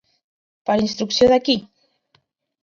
[0.69, 1.57] Per instrucció de qui?